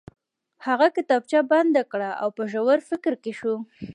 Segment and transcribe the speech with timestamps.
[0.65, 3.55] هغه کتابچه بنده کړه او په ژور فکر کې شو